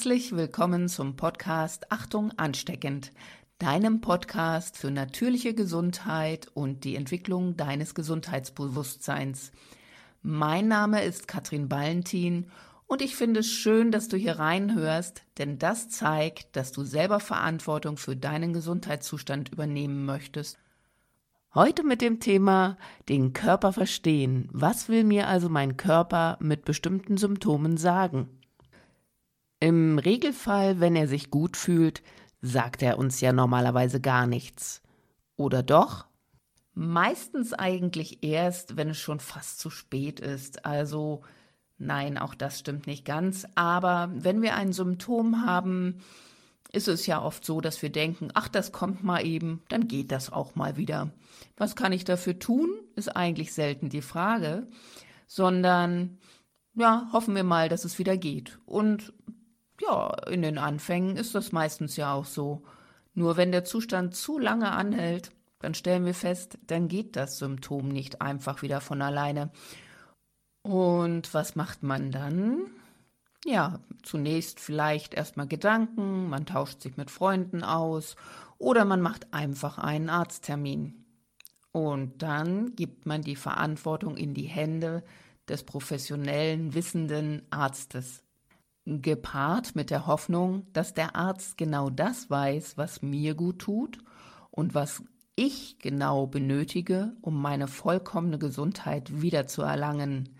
Herzlich 0.00 0.34
willkommen 0.34 0.88
zum 0.88 1.14
Podcast 1.14 1.92
Achtung 1.92 2.32
ansteckend, 2.38 3.12
deinem 3.58 4.00
Podcast 4.00 4.78
für 4.78 4.90
natürliche 4.90 5.52
Gesundheit 5.52 6.48
und 6.54 6.84
die 6.84 6.96
Entwicklung 6.96 7.58
deines 7.58 7.94
Gesundheitsbewusstseins. 7.94 9.52
Mein 10.22 10.68
Name 10.68 11.04
ist 11.04 11.28
Katrin 11.28 11.68
Ballentin 11.68 12.46
und 12.86 13.02
ich 13.02 13.14
finde 13.14 13.40
es 13.40 13.52
schön, 13.52 13.92
dass 13.92 14.08
du 14.08 14.16
hier 14.16 14.38
reinhörst, 14.38 15.20
denn 15.36 15.58
das 15.58 15.90
zeigt, 15.90 16.56
dass 16.56 16.72
du 16.72 16.82
selber 16.82 17.20
Verantwortung 17.20 17.98
für 17.98 18.16
deinen 18.16 18.54
Gesundheitszustand 18.54 19.52
übernehmen 19.52 20.06
möchtest. 20.06 20.56
Heute 21.54 21.84
mit 21.84 22.00
dem 22.00 22.20
Thema 22.20 22.78
den 23.10 23.34
Körper 23.34 23.74
verstehen. 23.74 24.48
Was 24.50 24.88
will 24.88 25.04
mir 25.04 25.28
also 25.28 25.50
mein 25.50 25.76
Körper 25.76 26.38
mit 26.40 26.64
bestimmten 26.64 27.18
Symptomen 27.18 27.76
sagen? 27.76 28.30
Im 29.60 29.98
Regelfall, 29.98 30.80
wenn 30.80 30.96
er 30.96 31.06
sich 31.06 31.30
gut 31.30 31.56
fühlt, 31.56 32.02
sagt 32.40 32.82
er 32.82 32.98
uns 32.98 33.20
ja 33.20 33.32
normalerweise 33.32 34.00
gar 34.00 34.26
nichts. 34.26 34.80
Oder 35.36 35.62
doch? 35.62 36.06
Meistens 36.72 37.52
eigentlich 37.52 38.22
erst, 38.22 38.78
wenn 38.78 38.88
es 38.88 38.98
schon 38.98 39.20
fast 39.20 39.60
zu 39.60 39.68
spät 39.68 40.18
ist. 40.18 40.64
Also 40.64 41.20
nein, 41.76 42.16
auch 42.16 42.34
das 42.34 42.58
stimmt 42.58 42.86
nicht 42.86 43.04
ganz. 43.04 43.46
Aber 43.54 44.10
wenn 44.14 44.40
wir 44.40 44.54
ein 44.54 44.72
Symptom 44.72 45.44
haben, 45.44 46.00
ist 46.72 46.88
es 46.88 47.06
ja 47.06 47.20
oft 47.20 47.44
so, 47.44 47.60
dass 47.60 47.82
wir 47.82 47.90
denken, 47.90 48.28
ach, 48.32 48.48
das 48.48 48.72
kommt 48.72 49.02
mal 49.02 49.26
eben, 49.26 49.62
dann 49.68 49.88
geht 49.88 50.10
das 50.12 50.32
auch 50.32 50.54
mal 50.54 50.76
wieder. 50.76 51.10
Was 51.56 51.76
kann 51.76 51.92
ich 51.92 52.04
dafür 52.04 52.38
tun, 52.38 52.70
ist 52.94 53.14
eigentlich 53.14 53.52
selten 53.52 53.88
die 53.88 54.02
Frage, 54.02 54.68
sondern 55.26 56.18
ja, 56.74 57.08
hoffen 57.12 57.34
wir 57.34 57.44
mal, 57.44 57.68
dass 57.68 57.84
es 57.84 57.98
wieder 57.98 58.16
geht. 58.16 58.58
Und 58.66 59.12
ja, 59.80 60.14
in 60.28 60.42
den 60.42 60.58
Anfängen 60.58 61.16
ist 61.16 61.34
das 61.34 61.52
meistens 61.52 61.96
ja 61.96 62.12
auch 62.12 62.26
so. 62.26 62.62
Nur 63.14 63.36
wenn 63.36 63.52
der 63.52 63.64
Zustand 63.64 64.14
zu 64.14 64.38
lange 64.38 64.70
anhält, 64.72 65.32
dann 65.58 65.74
stellen 65.74 66.04
wir 66.04 66.14
fest, 66.14 66.58
dann 66.66 66.88
geht 66.88 67.16
das 67.16 67.38
Symptom 67.38 67.88
nicht 67.88 68.22
einfach 68.22 68.62
wieder 68.62 68.80
von 68.80 69.02
alleine. 69.02 69.50
Und 70.62 71.32
was 71.34 71.56
macht 71.56 71.82
man 71.82 72.10
dann? 72.10 72.66
Ja, 73.44 73.80
zunächst 74.02 74.60
vielleicht 74.60 75.14
erstmal 75.14 75.48
Gedanken, 75.48 76.28
man 76.28 76.46
tauscht 76.46 76.82
sich 76.82 76.96
mit 76.96 77.10
Freunden 77.10 77.64
aus 77.64 78.16
oder 78.58 78.84
man 78.84 79.00
macht 79.00 79.32
einfach 79.32 79.78
einen 79.78 80.10
Arzttermin. 80.10 81.04
Und 81.72 82.22
dann 82.22 82.74
gibt 82.76 83.06
man 83.06 83.22
die 83.22 83.36
Verantwortung 83.36 84.16
in 84.16 84.34
die 84.34 84.48
Hände 84.48 85.02
des 85.48 85.64
professionellen, 85.64 86.74
wissenden 86.74 87.42
Arztes 87.50 88.22
gepaart 88.86 89.76
mit 89.76 89.90
der 89.90 90.06
Hoffnung, 90.06 90.66
dass 90.72 90.94
der 90.94 91.16
Arzt 91.16 91.56
genau 91.56 91.90
das 91.90 92.30
weiß, 92.30 92.76
was 92.76 93.02
mir 93.02 93.34
gut 93.34 93.60
tut 93.60 93.98
und 94.50 94.74
was 94.74 95.02
ich 95.36 95.78
genau 95.78 96.26
benötige, 96.26 97.12
um 97.22 97.40
meine 97.40 97.68
vollkommene 97.68 98.38
Gesundheit 98.38 99.22
wiederzuerlangen. 99.22 100.30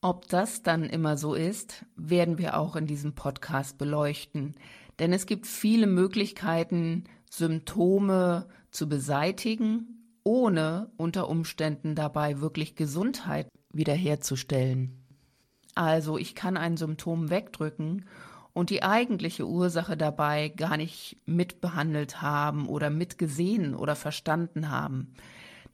Ob 0.00 0.28
das 0.28 0.62
dann 0.62 0.84
immer 0.84 1.16
so 1.16 1.34
ist, 1.34 1.86
werden 1.96 2.36
wir 2.36 2.58
auch 2.58 2.76
in 2.76 2.86
diesem 2.86 3.14
Podcast 3.14 3.78
beleuchten, 3.78 4.54
denn 4.98 5.12
es 5.12 5.26
gibt 5.26 5.46
viele 5.46 5.86
Möglichkeiten, 5.86 7.04
Symptome 7.30 8.46
zu 8.70 8.88
beseitigen, 8.88 10.18
ohne 10.22 10.90
unter 10.96 11.28
Umständen 11.28 11.94
dabei 11.94 12.40
wirklich 12.40 12.76
Gesundheit 12.76 13.48
wiederherzustellen. 13.72 15.03
Also 15.74 16.18
ich 16.18 16.34
kann 16.34 16.56
ein 16.56 16.76
Symptom 16.76 17.30
wegdrücken 17.30 18.06
und 18.52 18.70
die 18.70 18.82
eigentliche 18.82 19.46
Ursache 19.46 19.96
dabei 19.96 20.48
gar 20.48 20.76
nicht 20.76 21.18
mitbehandelt 21.26 22.22
haben 22.22 22.68
oder 22.68 22.90
mitgesehen 22.90 23.74
oder 23.74 23.96
verstanden 23.96 24.70
haben. 24.70 25.14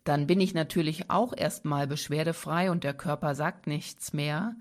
Dann 0.05 0.27
bin 0.27 0.41
ich 0.41 0.55
natürlich 0.55 1.11
auch 1.11 1.37
erstmal 1.37 1.87
beschwerdefrei 1.87 2.71
und 2.71 2.84
der 2.84 2.94
Körper 2.94 3.34
sagt 3.34 3.66
nichts 3.66 4.12
mehr. 4.12 4.56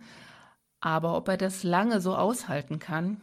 Aber 0.81 1.15
ob 1.15 1.29
er 1.29 1.37
das 1.37 1.63
lange 1.63 2.01
so 2.01 2.15
aushalten 2.15 2.79
kann, 2.79 3.21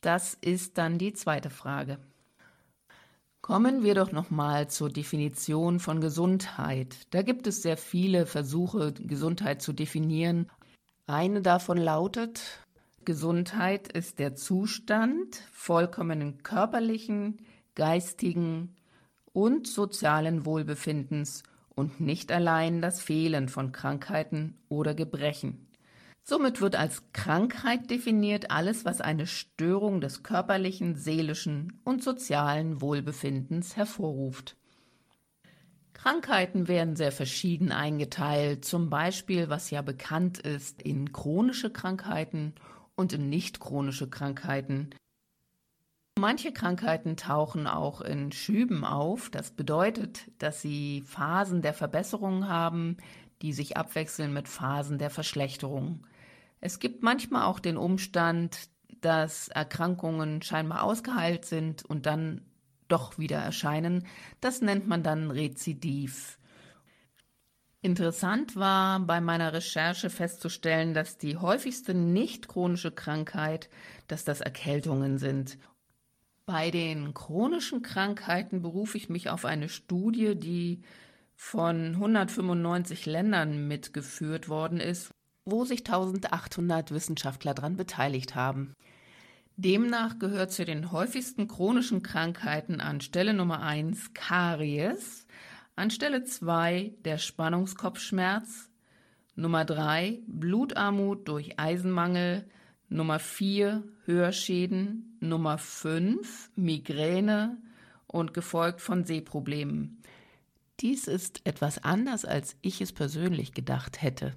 das 0.00 0.34
ist 0.40 0.78
dann 0.78 0.98
die 0.98 1.12
zweite 1.12 1.50
Frage. 1.50 1.98
Kommen 3.40 3.82
wir 3.82 3.94
doch 3.94 4.12
nochmal 4.12 4.68
zur 4.68 4.88
Definition 4.88 5.80
von 5.80 6.00
Gesundheit. 6.00 6.96
Da 7.10 7.22
gibt 7.22 7.46
es 7.46 7.62
sehr 7.62 7.76
viele 7.76 8.26
Versuche, 8.26 8.92
Gesundheit 8.92 9.62
zu 9.62 9.72
definieren, 9.72 10.48
eine 11.06 11.42
davon 11.42 11.78
lautet, 11.78 12.40
Gesundheit 13.04 13.90
ist 13.90 14.18
der 14.18 14.36
Zustand 14.36 15.36
vollkommenen 15.52 16.42
körperlichen, 16.42 17.38
geistigen 17.74 18.76
und 19.32 19.66
sozialen 19.66 20.46
Wohlbefindens 20.46 21.42
und 21.74 22.00
nicht 22.00 22.30
allein 22.30 22.80
das 22.80 23.00
Fehlen 23.00 23.48
von 23.48 23.72
Krankheiten 23.72 24.56
oder 24.68 24.94
Gebrechen. 24.94 25.68
Somit 26.22 26.60
wird 26.60 26.76
als 26.76 27.02
Krankheit 27.12 27.90
definiert 27.90 28.52
alles, 28.52 28.84
was 28.84 29.00
eine 29.00 29.26
Störung 29.26 30.00
des 30.00 30.22
körperlichen, 30.22 30.94
seelischen 30.94 31.80
und 31.84 32.04
sozialen 32.04 32.80
Wohlbefindens 32.80 33.76
hervorruft. 33.76 34.56
Krankheiten 36.02 36.66
werden 36.66 36.96
sehr 36.96 37.12
verschieden 37.12 37.70
eingeteilt, 37.70 38.64
zum 38.64 38.90
Beispiel, 38.90 39.48
was 39.50 39.70
ja 39.70 39.82
bekannt 39.82 40.40
ist, 40.40 40.82
in 40.82 41.12
chronische 41.12 41.70
Krankheiten 41.70 42.56
und 42.96 43.12
in 43.12 43.28
nicht 43.28 43.60
chronische 43.60 44.10
Krankheiten. 44.10 44.90
Manche 46.18 46.52
Krankheiten 46.52 47.16
tauchen 47.16 47.68
auch 47.68 48.00
in 48.00 48.32
Schüben 48.32 48.84
auf. 48.84 49.30
Das 49.30 49.52
bedeutet, 49.52 50.26
dass 50.38 50.60
sie 50.60 51.02
Phasen 51.02 51.62
der 51.62 51.72
Verbesserung 51.72 52.48
haben, 52.48 52.96
die 53.40 53.52
sich 53.52 53.76
abwechseln 53.76 54.32
mit 54.32 54.48
Phasen 54.48 54.98
der 54.98 55.10
Verschlechterung. 55.10 56.04
Es 56.60 56.80
gibt 56.80 57.04
manchmal 57.04 57.44
auch 57.44 57.60
den 57.60 57.76
Umstand, 57.76 58.70
dass 59.00 59.46
Erkrankungen 59.46 60.42
scheinbar 60.42 60.82
ausgeheilt 60.82 61.44
sind 61.44 61.84
und 61.84 62.06
dann 62.06 62.40
doch 62.92 63.18
wieder 63.18 63.38
erscheinen. 63.38 64.06
Das 64.40 64.60
nennt 64.60 64.86
man 64.86 65.02
dann 65.02 65.30
Rezidiv. 65.30 66.38
Interessant 67.80 68.54
war 68.54 69.00
bei 69.00 69.20
meiner 69.20 69.52
Recherche 69.52 70.08
festzustellen, 70.08 70.94
dass 70.94 71.18
die 71.18 71.36
häufigste 71.36 71.94
nicht 71.94 72.46
chronische 72.46 72.92
Krankheit, 72.92 73.68
dass 74.06 74.24
das 74.24 74.40
Erkältungen 74.40 75.18
sind. 75.18 75.58
Bei 76.46 76.70
den 76.70 77.12
chronischen 77.12 77.82
Krankheiten 77.82 78.62
berufe 78.62 78.96
ich 78.98 79.08
mich 79.08 79.30
auf 79.30 79.44
eine 79.44 79.68
Studie, 79.68 80.36
die 80.36 80.82
von 81.34 81.94
195 81.94 83.06
Ländern 83.06 83.66
mitgeführt 83.66 84.48
worden 84.48 84.78
ist, 84.78 85.10
wo 85.44 85.64
sich 85.64 85.80
1800 85.80 86.92
Wissenschaftler 86.92 87.54
daran 87.54 87.76
beteiligt 87.76 88.36
haben. 88.36 88.74
Demnach 89.62 90.18
gehört 90.18 90.50
zu 90.50 90.64
den 90.64 90.90
häufigsten 90.90 91.46
chronischen 91.46 92.02
Krankheiten 92.02 92.80
an 92.80 93.00
Stelle 93.00 93.32
Nummer 93.32 93.62
1 93.62 94.12
Karies, 94.12 95.24
an 95.76 95.92
Stelle 95.92 96.24
2 96.24 96.94
der 97.04 97.18
Spannungskopfschmerz, 97.18 98.70
Nummer 99.36 99.64
3 99.64 100.18
Blutarmut 100.26 101.28
durch 101.28 101.60
Eisenmangel, 101.60 102.44
Nummer 102.88 103.20
4 103.20 103.84
Hörschäden, 104.04 105.16
Nummer 105.20 105.58
5 105.58 106.50
Migräne 106.56 107.56
und 108.08 108.34
gefolgt 108.34 108.80
von 108.80 109.04
Sehproblemen. 109.04 110.02
Dies 110.80 111.06
ist 111.06 111.40
etwas 111.44 111.84
anders, 111.84 112.24
als 112.24 112.56
ich 112.62 112.80
es 112.80 112.92
persönlich 112.92 113.54
gedacht 113.54 114.02
hätte. 114.02 114.32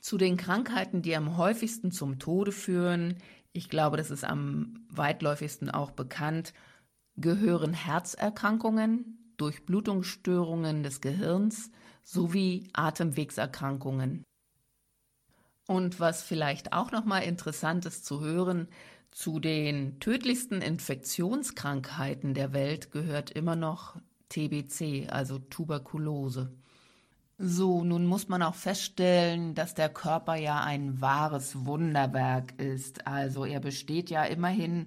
Zu 0.00 0.16
den 0.16 0.38
Krankheiten, 0.38 1.02
die 1.02 1.14
am 1.14 1.36
häufigsten 1.36 1.90
zum 1.90 2.18
Tode 2.18 2.52
führen, 2.52 3.16
ich 3.54 3.70
glaube, 3.70 3.96
das 3.96 4.10
ist 4.10 4.24
am 4.24 4.84
weitläufigsten 4.90 5.70
auch 5.70 5.92
bekannt, 5.92 6.52
gehören 7.16 7.72
Herzerkrankungen, 7.72 9.32
Durchblutungsstörungen 9.36 10.82
des 10.82 11.00
Gehirns 11.00 11.70
sowie 12.02 12.68
Atemwegserkrankungen. 12.72 14.24
Und 15.68 16.00
was 16.00 16.22
vielleicht 16.22 16.72
auch 16.72 16.90
noch 16.90 17.04
mal 17.04 17.20
interessant 17.20 17.86
ist 17.86 18.04
zu 18.04 18.20
hören, 18.20 18.68
zu 19.12 19.38
den 19.38 20.00
tödlichsten 20.00 20.60
Infektionskrankheiten 20.60 22.34
der 22.34 22.52
Welt 22.52 22.90
gehört 22.90 23.30
immer 23.30 23.54
noch 23.54 23.96
TBC, 24.30 25.08
also 25.10 25.38
Tuberkulose. 25.38 26.52
So, 27.36 27.82
nun 27.82 28.06
muss 28.06 28.28
man 28.28 28.42
auch 28.42 28.54
feststellen, 28.54 29.56
dass 29.56 29.74
der 29.74 29.88
Körper 29.88 30.36
ja 30.36 30.62
ein 30.62 31.00
wahres 31.00 31.66
Wunderwerk 31.66 32.54
ist. 32.60 33.08
Also 33.08 33.44
er 33.44 33.58
besteht 33.58 34.08
ja 34.08 34.22
immerhin 34.22 34.86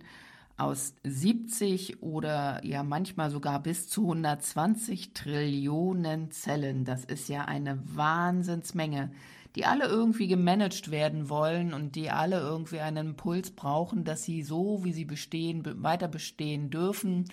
aus 0.56 0.94
70 1.04 2.02
oder 2.02 2.64
ja 2.64 2.84
manchmal 2.84 3.32
sogar 3.32 3.62
bis 3.62 3.90
zu 3.90 4.04
120 4.04 5.14
Trillionen 5.14 6.32
Zellen. 6.32 6.86
Das 6.86 7.04
ist 7.04 7.28
ja 7.28 7.44
eine 7.44 7.80
Wahnsinnsmenge, 7.96 9.12
die 9.58 9.66
alle 9.66 9.86
irgendwie 9.86 10.28
gemanagt 10.28 10.90
werden 10.90 11.30
wollen 11.30 11.74
und 11.74 11.96
die 11.96 12.12
alle 12.12 12.40
irgendwie 12.40 12.80
einen 12.80 13.08
Impuls 13.08 13.52
brauchen, 13.52 14.06
dass 14.06 14.24
sie 14.24 14.42
so, 14.42 14.86
wie 14.86 14.94
sie 14.94 15.06
bestehen, 15.06 15.64
weiter 15.84 16.08
bestehen 16.08 16.70
dürfen, 16.70 17.26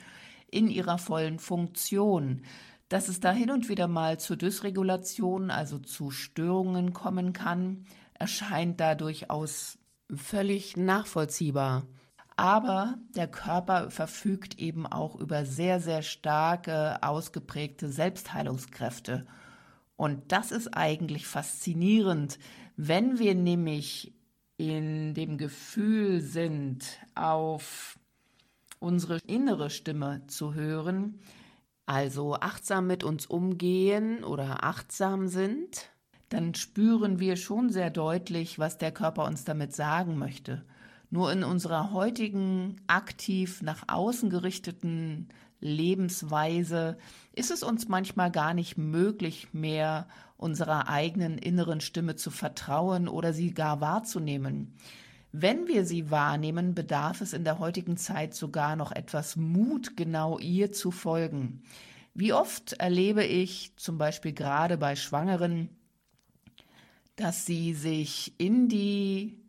in 0.51 0.69
ihrer 0.69 0.99
vollen 0.99 1.39
Funktion. 1.39 2.43
Dass 2.95 3.09
es 3.09 3.19
da 3.19 3.33
hin 3.33 3.51
und 3.51 3.69
wieder 3.69 3.89
mal 3.89 4.21
zu 4.21 4.37
Dysregulationen, 4.37 5.51
also 5.51 5.81
zu 5.81 6.13
Störungen 6.13 6.93
kommen 6.93 7.33
kann, 7.33 7.87
erscheint 8.13 8.79
da 8.79 8.95
durchaus 8.95 9.81
völlig 10.15 10.77
nachvollziehbar. 10.77 11.89
Aber 12.37 12.95
der 13.17 13.27
Körper 13.27 13.91
verfügt 13.91 14.61
eben 14.61 14.87
auch 14.87 15.17
über 15.17 15.45
sehr, 15.45 15.81
sehr 15.81 16.03
starke, 16.03 17.03
ausgeprägte 17.03 17.89
Selbstheilungskräfte. 17.89 19.27
Und 19.97 20.31
das 20.31 20.53
ist 20.53 20.77
eigentlich 20.77 21.27
faszinierend, 21.27 22.39
wenn 22.77 23.19
wir 23.19 23.35
nämlich 23.35 24.15
in 24.57 25.15
dem 25.15 25.37
Gefühl 25.37 26.21
sind, 26.21 26.85
auf 27.17 27.99
unsere 28.79 29.19
innere 29.27 29.69
Stimme 29.69 30.25
zu 30.29 30.55
hören, 30.55 31.19
also 31.87 32.35
achtsam 32.35 32.87
mit 32.87 33.05
uns 33.05 33.27
umgehen 33.27 34.25
oder 34.25 34.65
achtsam 34.65 35.29
sind, 35.29 35.91
dann 36.29 36.55
spüren 36.55 37.21
wir 37.21 37.37
schon 37.37 37.71
sehr 37.71 37.91
deutlich, 37.91 38.59
was 38.59 38.79
der 38.79 38.93
Körper 38.93 39.25
uns 39.25 39.45
damit 39.45 39.75
sagen 39.75 40.19
möchte. 40.19 40.65
Nur 41.11 41.31
in 41.31 41.45
unserer 41.45 41.93
heutigen 41.93 42.81
aktiv 42.87 43.63
nach 43.63 43.85
außen 43.87 44.31
gerichteten 44.31 45.29
Lebensweise 45.61 46.99
ist 47.33 47.51
es 47.51 47.63
uns 47.63 47.89
manchmal 47.89 48.31
gar 48.31 48.55
nicht 48.55 48.77
möglich 48.77 49.49
mehr, 49.53 50.09
unserer 50.37 50.89
eigenen 50.89 51.39
inneren 51.39 51.81
Stimme 51.81 52.17
zu 52.17 52.31
vertrauen 52.31 53.09
oder 53.09 53.33
sie 53.33 53.55
gar 53.55 53.81
wahrzunehmen. 53.81 54.75
Wenn 55.37 55.67
wir 55.67 55.85
sie 55.85 56.13
wahrnehmen, 56.13 56.77
bedarf 56.77 57.21
es 57.21 57.33
in 57.33 57.43
der 57.43 57.59
heutigen 57.59 57.97
Zeit 57.97 58.35
sogar 58.35 58.77
noch 58.77 58.93
etwas 58.93 59.35
Mut, 59.35 59.97
genau 59.97 60.39
ihr 60.39 60.71
zu 60.71 60.93
folgen. 60.93 61.65
Wie 62.15 62.33
oft 62.33 62.75
erlebe 62.75 63.25
ich 63.25 63.75
zum 63.75 63.99
Beispiel 63.99 64.33
gerade 64.33 64.79
bei 64.79 64.95
Schwangeren, 64.95 65.71
dass 67.17 67.47
sie 67.47 67.75
sich 67.75 68.39
in 68.39 68.69
die 68.69 69.43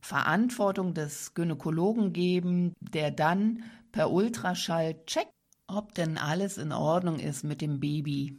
Verantwortung 0.00 0.94
des 0.94 1.34
Gynäkologen 1.34 2.14
geben, 2.14 2.72
der 2.80 3.10
dann 3.10 3.64
per 3.92 4.10
Ultraschall 4.10 5.04
checkt, 5.04 5.34
ob 5.66 5.94
denn 5.94 6.16
alles 6.16 6.56
in 6.56 6.72
Ordnung 6.72 7.18
ist 7.18 7.44
mit 7.44 7.60
dem 7.60 7.80
Baby. 7.80 8.38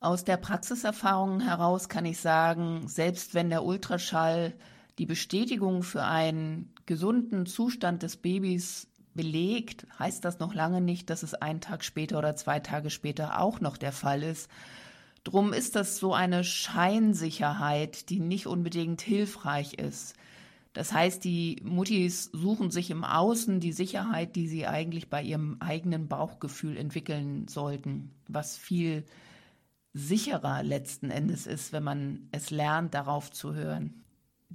Aus 0.00 0.24
der 0.24 0.38
Praxiserfahrung 0.38 1.40
heraus 1.40 1.90
kann 1.90 2.06
ich 2.06 2.18
sagen, 2.18 2.88
selbst 2.88 3.34
wenn 3.34 3.50
der 3.50 3.62
Ultraschall 3.62 4.54
die 4.98 5.06
Bestätigung 5.06 5.82
für 5.82 6.04
einen 6.04 6.72
gesunden 6.86 7.46
Zustand 7.46 8.02
des 8.02 8.16
Babys 8.16 8.88
belegt, 9.14 9.86
heißt 9.98 10.24
das 10.24 10.38
noch 10.38 10.54
lange 10.54 10.80
nicht, 10.80 11.10
dass 11.10 11.22
es 11.22 11.34
einen 11.34 11.60
Tag 11.60 11.84
später 11.84 12.18
oder 12.18 12.36
zwei 12.36 12.60
Tage 12.60 12.90
später 12.90 13.40
auch 13.40 13.60
noch 13.60 13.76
der 13.76 13.92
Fall 13.92 14.22
ist. 14.22 14.50
Drum 15.24 15.52
ist 15.52 15.76
das 15.76 15.98
so 15.98 16.14
eine 16.14 16.44
Scheinsicherheit, 16.44 18.10
die 18.10 18.20
nicht 18.20 18.46
unbedingt 18.46 19.02
hilfreich 19.02 19.74
ist. 19.74 20.14
Das 20.72 20.92
heißt, 20.92 21.22
die 21.24 21.60
Muttis 21.62 22.30
suchen 22.32 22.70
sich 22.70 22.90
im 22.90 23.04
Außen 23.04 23.60
die 23.60 23.72
Sicherheit, 23.72 24.36
die 24.36 24.48
sie 24.48 24.66
eigentlich 24.66 25.10
bei 25.10 25.22
ihrem 25.22 25.58
eigenen 25.60 26.08
Bauchgefühl 26.08 26.76
entwickeln 26.76 27.46
sollten, 27.46 28.10
was 28.26 28.56
viel 28.56 29.04
sicherer 29.92 30.62
letzten 30.62 31.10
Endes 31.10 31.46
ist, 31.46 31.72
wenn 31.72 31.82
man 31.82 32.28
es 32.32 32.50
lernt, 32.50 32.94
darauf 32.94 33.30
zu 33.30 33.54
hören. 33.54 34.01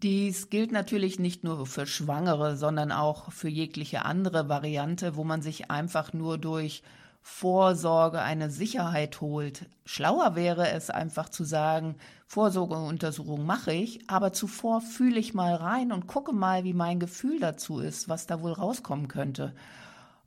Dies 0.04 0.52
gilt 0.52 0.72
natürlich 0.72 1.18
nicht 1.18 1.44
nur 1.44 1.66
für 1.66 1.88
Schwangere, 1.88 2.56
sondern 2.56 2.92
auch 2.92 3.32
für 3.32 3.50
jegliche 3.50 4.06
andere 4.06 4.48
Variante, 4.48 5.16
wo 5.16 5.24
man 5.24 5.42
sich 5.42 5.72
einfach 5.72 6.14
nur 6.14 6.38
durch 6.38 6.84
Vorsorge 7.24 8.22
eine 8.22 8.52
Sicherheit 8.52 9.22
holt. 9.22 9.66
Schlauer 9.86 10.36
wäre 10.36 10.70
es 10.70 10.92
einfach 10.92 11.30
zu 11.30 11.44
sagen, 11.44 11.96
Vorsorgeuntersuchung 12.28 13.44
mache 13.44 13.74
ich, 13.74 14.08
aber 14.08 14.34
zuvor 14.34 14.82
fühle 14.82 15.20
ich 15.20 15.34
mal 15.34 15.56
rein 15.56 15.92
und 15.92 16.06
gucke 16.06 16.32
mal, 16.32 16.64
wie 16.64 16.76
mein 16.76 17.00
Gefühl 17.00 17.40
dazu 17.40 17.80
ist, 17.80 18.08
was 18.08 18.28
da 18.28 18.44
wohl 18.44 18.54
rauskommen 18.54 19.08
könnte. 19.08 19.56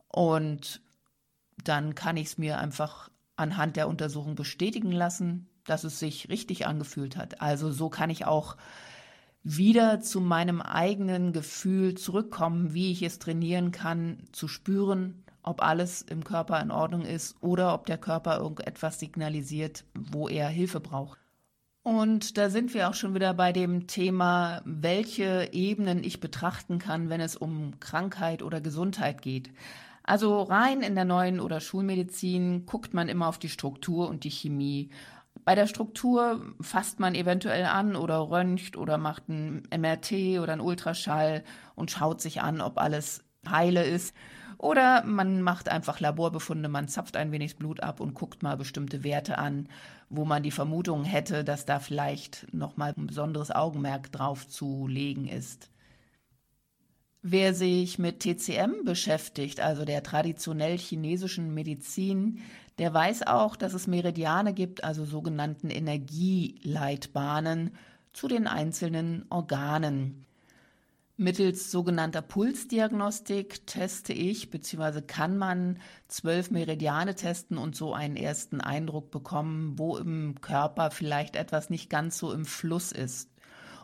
Und 0.08 0.81
dann 1.62 1.94
kann 1.94 2.16
ich 2.16 2.26
es 2.26 2.38
mir 2.38 2.58
einfach 2.58 3.08
anhand 3.37 3.76
der 3.76 3.87
Untersuchung 3.87 4.34
bestätigen 4.34 4.90
lassen, 4.90 5.49
dass 5.64 5.84
es 5.84 6.00
sich 6.00 6.28
richtig 6.28 6.66
angefühlt 6.66 7.16
hat. 7.16 7.40
Also 7.40 7.70
so 7.70 7.88
kann 7.88 8.11
ich 8.11 8.26
auch 8.26 8.56
wieder 9.42 10.00
zu 10.00 10.20
meinem 10.20 10.60
eigenen 10.60 11.32
Gefühl 11.32 11.94
zurückkommen, 11.94 12.75
wie 12.75 12.92
ich 12.92 13.02
es 13.02 13.19
trainieren 13.19 13.72
kann, 13.72 14.19
zu 14.32 14.48
spüren, 14.48 15.25
ob 15.42 15.62
alles 15.62 16.02
im 16.02 16.25
Körper 16.25 16.60
in 16.60 16.70
Ordnung 16.70 17.02
ist 17.02 17.37
oder 17.40 17.75
ob 17.75 17.87
der 17.87 17.98
Körper 17.98 18.38
irgendetwas 18.38 19.00
signalisiert, 19.00 19.84
wo 19.94 20.28
er 20.28 20.48
Hilfe 20.48 20.81
braucht. 20.81 21.19
Und 21.82 22.37
da 22.37 22.50
sind 22.50 22.75
wir 22.75 22.90
auch 22.90 22.94
schon 22.94 23.14
wieder 23.14 23.32
bei 23.32 23.52
dem 23.52 23.87
Thema, 23.87 24.60
welche 24.66 25.48
Ebenen 25.52 26.04
ich 26.04 26.20
betrachten 26.20 26.78
kann, 26.78 27.08
wenn 27.08 27.22
es 27.22 27.37
um 27.37 27.81
Krankheit 27.81 28.42
oder 28.42 28.60
Gesundheit 28.60 29.22
geht. 29.22 29.50
Also 30.02 30.42
rein 30.42 30.82
in 30.82 30.94
der 30.94 31.06
neuen 31.06 31.40
oder 31.40 31.60
Schulmedizin 31.60 32.66
guckt 32.66 32.92
man 32.92 33.08
immer 33.08 33.28
auf 33.28 33.38
die 33.38 33.48
Struktur 33.48 34.08
und 34.08 34.25
die 34.25 34.31
Chemie. 34.31 34.90
Bei 35.44 35.54
der 35.54 35.66
Struktur 35.66 36.54
fasst 36.60 37.00
man 37.00 37.14
eventuell 37.14 37.64
an 37.64 37.96
oder 37.96 38.30
röntgt 38.30 38.76
oder 38.76 38.98
macht 38.98 39.28
ein 39.28 39.62
MRT 39.76 40.40
oder 40.40 40.52
ein 40.52 40.60
Ultraschall 40.60 41.44
und 41.74 41.90
schaut 41.90 42.20
sich 42.20 42.42
an, 42.42 42.60
ob 42.60 42.78
alles 42.78 43.24
heile 43.48 43.84
ist. 43.84 44.14
Oder 44.58 45.02
man 45.04 45.40
macht 45.40 45.70
einfach 45.70 46.00
Laborbefunde, 46.00 46.68
man 46.68 46.86
zapft 46.86 47.16
ein 47.16 47.32
wenig 47.32 47.56
Blut 47.56 47.82
ab 47.82 47.98
und 47.98 48.12
guckt 48.12 48.42
mal 48.42 48.58
bestimmte 48.58 49.02
Werte 49.02 49.38
an, 49.38 49.68
wo 50.10 50.26
man 50.26 50.42
die 50.42 50.50
Vermutung 50.50 51.04
hätte, 51.04 51.44
dass 51.44 51.64
da 51.64 51.78
vielleicht 51.78 52.46
nochmal 52.52 52.92
ein 52.94 53.06
besonderes 53.06 53.50
Augenmerk 53.50 54.12
drauf 54.12 54.46
zu 54.46 54.86
legen 54.86 55.28
ist. 55.28 55.70
Wer 57.22 57.54
sich 57.54 57.99
mit 57.99 58.20
TCM 58.20 58.84
beschäftigt, 58.84 59.60
also 59.60 59.84
der 59.84 60.02
traditionell 60.02 60.76
chinesischen 60.78 61.52
Medizin, 61.54 62.40
der 62.80 62.92
weiß 62.94 63.26
auch, 63.26 63.56
dass 63.56 63.75
es 63.75 63.87
Meridiane 63.87 64.54
gibt, 64.54 64.84
also 64.84 65.04
sogenannten 65.04 65.68
Energieleitbahnen 65.68 67.72
zu 68.14 68.26
den 68.26 68.46
einzelnen 68.46 69.26
Organen. 69.28 70.25
Mittels 71.18 71.70
sogenannter 71.70 72.22
Pulsdiagnostik 72.22 73.66
teste 73.66 74.14
ich 74.14 74.50
bzw. 74.50 75.02
kann 75.02 75.37
man 75.37 75.78
zwölf 76.08 76.50
Meridiane 76.50 77.14
testen 77.14 77.58
und 77.58 77.76
so 77.76 77.92
einen 77.92 78.16
ersten 78.16 78.62
Eindruck 78.62 79.10
bekommen, 79.10 79.78
wo 79.78 79.99
im 79.99 80.40
Körper 80.40 80.90
vielleicht 80.90 81.37
etwas 81.37 81.68
nicht 81.68 81.90
ganz 81.90 82.16
so 82.16 82.32
im 82.32 82.46
Fluss 82.46 82.92
ist. 82.92 83.28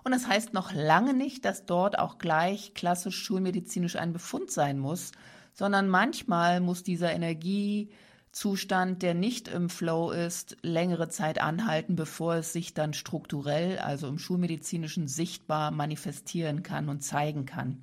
Und 0.04 0.12
das 0.12 0.26
heißt 0.26 0.54
noch 0.54 0.72
lange 0.72 1.12
nicht, 1.12 1.44
dass 1.44 1.66
dort 1.66 1.98
auch 1.98 2.16
gleich 2.16 2.72
klassisch 2.72 3.22
schulmedizinisch 3.22 3.96
ein 3.96 4.14
Befund 4.14 4.50
sein 4.50 4.78
muss, 4.78 5.12
sondern 5.52 5.86
manchmal 5.86 6.62
muss 6.62 6.82
dieser 6.82 7.12
Energie 7.12 7.90
Zustand, 8.36 9.00
der 9.02 9.14
nicht 9.14 9.48
im 9.48 9.70
Flow 9.70 10.10
ist, 10.10 10.58
längere 10.60 11.08
Zeit 11.08 11.40
anhalten, 11.40 11.96
bevor 11.96 12.34
es 12.34 12.52
sich 12.52 12.74
dann 12.74 12.92
strukturell, 12.92 13.78
also 13.78 14.08
im 14.08 14.18
schulmedizinischen, 14.18 15.08
sichtbar 15.08 15.70
manifestieren 15.70 16.62
kann 16.62 16.90
und 16.90 17.00
zeigen 17.00 17.46
kann. 17.46 17.82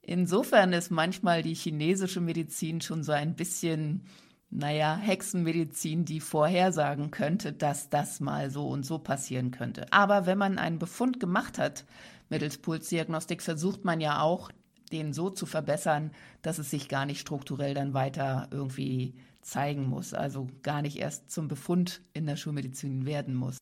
Insofern 0.00 0.72
ist 0.72 0.90
manchmal 0.90 1.42
die 1.42 1.52
chinesische 1.52 2.22
Medizin 2.22 2.80
schon 2.80 3.02
so 3.02 3.12
ein 3.12 3.36
bisschen, 3.36 4.06
naja, 4.48 4.96
Hexenmedizin, 4.96 6.06
die 6.06 6.20
vorhersagen 6.20 7.10
könnte, 7.10 7.52
dass 7.52 7.90
das 7.90 8.20
mal 8.20 8.50
so 8.50 8.66
und 8.66 8.86
so 8.86 8.98
passieren 8.98 9.50
könnte. 9.50 9.92
Aber 9.92 10.24
wenn 10.24 10.38
man 10.38 10.56
einen 10.56 10.78
Befund 10.78 11.20
gemacht 11.20 11.58
hat 11.58 11.84
mittels 12.30 12.56
Pulsdiagnostik, 12.56 13.42
versucht 13.42 13.84
man 13.84 14.00
ja 14.00 14.22
auch, 14.22 14.50
den 14.94 15.12
so 15.12 15.28
zu 15.28 15.44
verbessern, 15.44 16.12
dass 16.40 16.58
es 16.58 16.70
sich 16.70 16.88
gar 16.88 17.04
nicht 17.04 17.20
strukturell 17.20 17.74
dann 17.74 17.92
weiter 17.92 18.48
irgendwie 18.50 19.14
zeigen 19.42 19.86
muss, 19.86 20.14
also 20.14 20.48
gar 20.62 20.80
nicht 20.80 20.96
erst 20.98 21.30
zum 21.30 21.48
Befund 21.48 22.00
in 22.14 22.26
der 22.26 22.36
Schulmedizin 22.36 23.04
werden 23.04 23.34
muss. 23.34 23.58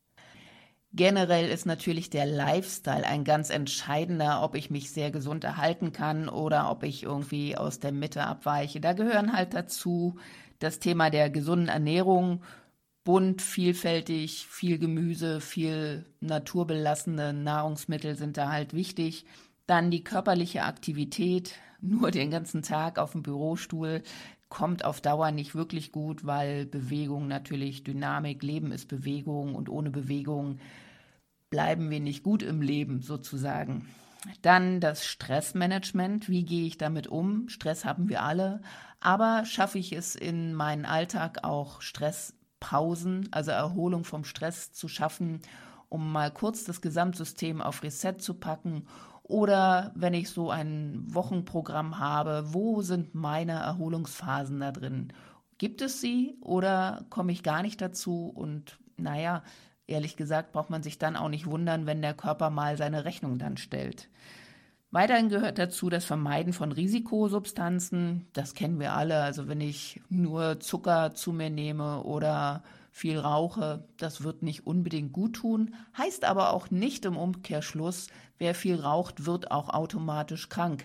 Generell 0.95 1.49
ist 1.49 1.65
natürlich 1.65 2.11
der 2.11 2.27
Lifestyle 2.27 3.07
ein 3.07 3.25
ganz 3.25 3.49
entscheidender, 3.49 4.43
ob 4.43 4.55
ich 4.55 4.71
mich 4.71 4.91
sehr 4.91 5.11
gesund 5.11 5.43
erhalten 5.43 5.93
kann 5.93 6.29
oder 6.29 6.71
ob 6.71 6.83
ich 6.83 7.03
irgendwie 7.03 7.57
aus 7.57 7.81
der 7.81 7.93
Mitte 7.93 8.25
abweiche. 8.25 8.79
Da 8.79 8.93
gehören 8.93 9.33
halt 9.33 9.55
dazu 9.55 10.19
das 10.59 10.81
Thema 10.81 11.09
der 11.09 11.31
gesunden 11.31 11.69
Ernährung, 11.69 12.43
bunt, 13.05 13.41
vielfältig, 13.41 14.47
viel 14.47 14.79
Gemüse, 14.79 15.41
viel 15.41 16.05
naturbelassene 16.21 17.33
Nahrungsmittel 17.33 18.15
sind 18.15 18.37
da 18.37 18.51
halt 18.51 18.75
wichtig. 18.75 19.25
Dann 19.67 19.91
die 19.91 20.05
körperliche 20.05 20.65
Aktivität, 20.65 21.55
nur 21.81 22.11
den 22.11 22.31
ganzen 22.31 22.63
Tag 22.63 22.99
auf 22.99 23.13
dem 23.13 23.23
Bürostuhl 23.23 24.03
kommt 24.49 24.85
auf 24.85 25.01
Dauer 25.01 25.31
nicht 25.31 25.55
wirklich 25.55 25.93
gut, 25.93 26.27
weil 26.27 26.67
Bewegung 26.67 27.27
natürlich 27.27 27.85
Dynamik, 27.85 28.43
Leben 28.43 28.71
ist 28.71 28.87
Bewegung 28.87 29.55
und 29.55 29.71
ohne 29.71 29.91
Bewegung 29.91 30.59
bleiben 31.49 31.91
wir 31.91 32.01
nicht 32.01 32.23
gut 32.23 32.43
im 32.43 32.61
Leben 32.61 33.01
sozusagen. 33.01 33.89
Dann 34.43 34.81
das 34.81 35.07
Stressmanagement. 35.07 36.29
Wie 36.29 36.45
gehe 36.45 36.67
ich 36.67 36.79
damit 36.79 37.07
um? 37.07 37.49
Stress 37.49 37.85
haben 37.85 38.09
wir 38.09 38.23
alle. 38.23 38.61
Aber 39.01 39.45
schaffe 39.47 39.79
ich 39.79 39.93
es 39.93 40.15
in 40.15 40.55
meinen 40.55 40.85
Alltag 40.85 41.45
auch 41.45 41.81
Stresspausen, 41.81 43.29
also 43.33 43.51
Erholung 43.51 44.05
vom 44.05 44.25
Stress 44.25 44.73
zu 44.73 44.87
schaffen, 44.87 45.41
um 45.89 46.13
mal 46.13 46.31
kurz 46.31 46.65
das 46.65 46.81
Gesamtsystem 46.81 47.61
auf 47.61 47.83
Reset 47.83 48.15
zu 48.19 48.35
packen? 48.35 48.87
Oder 49.23 49.93
wenn 49.95 50.15
ich 50.15 50.31
so 50.31 50.51
ein 50.51 51.05
Wochenprogramm 51.07 51.99
habe, 51.99 52.53
wo 52.53 52.83
sind 52.83 53.15
meine 53.15 53.53
Erholungsphasen 53.53 54.61
da 54.61 54.73
drin? 54.73 55.13
Gibt 55.59 55.81
es 55.81 56.01
sie 56.01 56.37
oder 56.41 57.07
komme 57.09 57.33
ich 57.33 57.43
gar 57.43 57.63
nicht 57.63 57.81
dazu? 57.81 58.33
Und 58.35 58.79
naja, 58.97 59.43
Ehrlich 59.87 60.17
gesagt 60.17 60.53
braucht 60.53 60.71
man 60.71 60.83
sich 60.83 60.99
dann 60.99 61.17
auch 61.17 61.29
nicht 61.29 61.47
wundern, 61.47 61.87
wenn 61.87 62.03
der 62.03 62.15
Körper 62.15 62.51
mal 62.51 62.77
seine 62.77 63.05
Rechnung 63.05 63.39
dann 63.39 63.57
stellt. 63.57 64.09
Weiterhin 64.91 65.29
gehört 65.29 65.59
dazu 65.59 65.91
das 65.91 66.05
Vermeiden 66.05 66.53
von 66.53 66.71
Risikosubstanzen. 66.71 68.27
Das 68.33 68.55
kennen 68.55 68.79
wir 68.79 68.93
alle. 68.93 69.23
Also 69.23 69.49
wenn 69.49 69.61
ich 69.61 70.01
nur 70.09 70.61
Zucker 70.61 71.15
zu 71.15 71.33
mir 71.33 71.51
nehme 71.51 72.03
oder 72.05 72.63
viel 72.91 73.19
rauche, 73.19 73.85
das 73.97 74.23
wird 74.23 74.43
nicht 74.43 74.67
unbedingt 74.67 75.13
gut 75.13 75.37
tun. 75.37 75.75
Heißt 75.97 76.25
aber 76.25 76.53
auch 76.53 76.71
nicht 76.71 77.07
im 77.07 77.17
Umkehrschluss, 77.17 78.09
wer 78.43 78.57
viel 78.57 78.75
raucht, 78.75 79.25
wird 79.25 79.53
auch 79.53 79.69
automatisch 79.69 80.49
krank. 80.49 80.85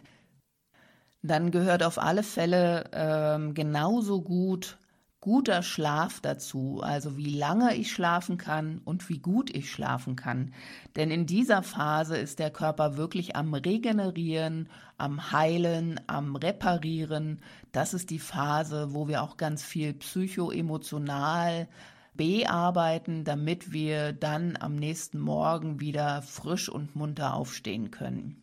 Dann 1.23 1.49
gehört 1.49 1.81
auf 1.81 1.97
alle 1.97 2.21
Fälle 2.21 2.89
ähm, 2.93 3.55
genauso 3.55 4.21
gut 4.21 4.77
guter 5.19 5.63
Schlaf 5.63 6.21
dazu, 6.21 6.81
also 6.83 7.17
wie 7.17 7.35
lange 7.35 7.75
ich 7.75 7.91
schlafen 7.91 8.37
kann 8.37 8.79
und 8.85 9.09
wie 9.09 9.17
gut 9.17 9.49
ich 9.53 9.71
schlafen 9.71 10.15
kann. 10.15 10.53
Denn 10.95 11.09
in 11.09 11.25
dieser 11.25 11.63
Phase 11.63 12.15
ist 12.15 12.37
der 12.37 12.51
Körper 12.51 12.95
wirklich 12.95 13.35
am 13.35 13.53
Regenerieren, 13.55 14.69
am 14.97 15.31
Heilen, 15.31 15.99
am 16.05 16.35
Reparieren. 16.35 17.41
Das 17.71 17.95
ist 17.95 18.11
die 18.11 18.19
Phase, 18.19 18.93
wo 18.93 19.07
wir 19.07 19.23
auch 19.23 19.35
ganz 19.35 19.63
viel 19.63 19.95
psychoemotional 19.95 21.67
bearbeiten, 22.17 23.23
damit 23.23 23.71
wir 23.71 24.11
dann 24.11 24.57
am 24.59 24.75
nächsten 24.75 25.19
Morgen 25.19 25.79
wieder 25.79 26.21
frisch 26.21 26.67
und 26.67 26.95
munter 26.95 27.33
aufstehen 27.35 27.91
können. 27.91 28.41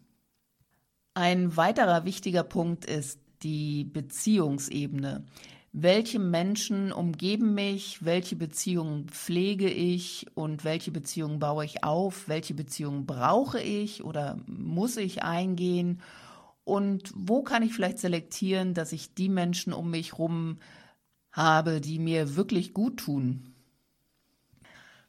Ein 1.14 1.56
weiterer 1.56 2.04
wichtiger 2.04 2.42
Punkt 2.42 2.84
ist 2.84 3.20
die 3.42 3.84
Beziehungsebene. 3.84 5.24
Welche 5.72 6.18
Menschen 6.20 6.92
umgeben 6.92 7.54
mich? 7.54 8.04
Welche 8.04 8.36
Beziehungen 8.36 9.08
pflege 9.08 9.68
ich 9.68 10.26
und 10.34 10.64
welche 10.64 10.92
Beziehungen 10.92 11.40
baue 11.40 11.64
ich 11.64 11.82
auf? 11.82 12.28
Welche 12.28 12.54
Beziehungen 12.54 13.06
brauche 13.06 13.60
ich 13.60 14.04
oder 14.04 14.38
muss 14.46 14.96
ich 14.96 15.22
eingehen? 15.22 16.00
Und 16.64 17.12
wo 17.14 17.42
kann 17.42 17.62
ich 17.62 17.74
vielleicht 17.74 17.98
selektieren, 17.98 18.72
dass 18.72 18.92
ich 18.92 19.14
die 19.14 19.28
Menschen 19.28 19.72
um 19.72 19.90
mich 19.90 20.12
herum 20.12 20.58
habe, 21.32 21.80
die 21.80 21.98
mir 21.98 22.36
wirklich 22.36 22.72
gut 22.72 22.98
tun? 22.98 23.53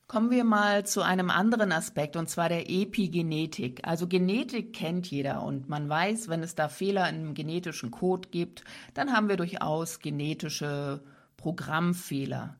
Kommen 0.07 0.29
wir 0.29 0.43
mal 0.43 0.85
zu 0.85 1.01
einem 1.01 1.31
anderen 1.31 1.71
Aspekt, 1.71 2.15
und 2.15 2.29
zwar 2.29 2.47
der 2.47 2.69
Epigenetik. 2.69 3.81
Also 3.88 4.07
Genetik 4.07 4.71
kennt 4.74 5.09
jeder 5.09 5.41
und 5.41 5.67
man 5.67 5.89
weiß, 5.89 6.29
wenn 6.29 6.43
es 6.43 6.53
da 6.53 6.69
Fehler 6.69 7.09
im 7.09 7.33
genetischen 7.33 7.89
Code 7.89 8.29
gibt, 8.29 8.63
dann 8.93 9.13
haben 9.13 9.29
wir 9.29 9.35
durchaus 9.35 10.00
genetische 10.00 11.03
Programmfehler. 11.38 12.55